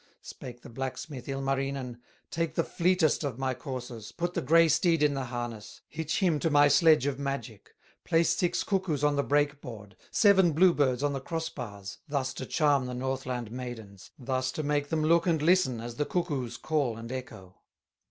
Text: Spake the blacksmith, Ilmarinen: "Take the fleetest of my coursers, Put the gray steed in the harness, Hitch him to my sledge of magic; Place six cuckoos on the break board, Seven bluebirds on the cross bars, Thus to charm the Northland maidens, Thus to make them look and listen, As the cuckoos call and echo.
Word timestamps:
Spake 0.23 0.63
the 0.63 0.69
blacksmith, 0.71 1.29
Ilmarinen: 1.29 2.01
"Take 2.31 2.55
the 2.55 2.63
fleetest 2.63 3.23
of 3.23 3.37
my 3.37 3.53
coursers, 3.53 4.11
Put 4.11 4.33
the 4.33 4.41
gray 4.41 4.67
steed 4.67 5.03
in 5.03 5.13
the 5.13 5.25
harness, 5.25 5.81
Hitch 5.87 6.21
him 6.21 6.39
to 6.39 6.49
my 6.49 6.69
sledge 6.69 7.05
of 7.05 7.19
magic; 7.19 7.75
Place 8.03 8.35
six 8.35 8.63
cuckoos 8.63 9.03
on 9.03 9.15
the 9.15 9.21
break 9.21 9.61
board, 9.61 9.95
Seven 10.09 10.53
bluebirds 10.53 11.03
on 11.03 11.13
the 11.13 11.21
cross 11.21 11.49
bars, 11.49 11.99
Thus 12.07 12.33
to 12.33 12.47
charm 12.47 12.87
the 12.87 12.95
Northland 12.95 13.51
maidens, 13.51 14.09
Thus 14.17 14.51
to 14.53 14.63
make 14.63 14.89
them 14.89 15.03
look 15.03 15.27
and 15.27 15.39
listen, 15.39 15.79
As 15.79 15.97
the 15.97 16.05
cuckoos 16.07 16.57
call 16.57 16.97
and 16.97 17.11
echo. 17.11 17.61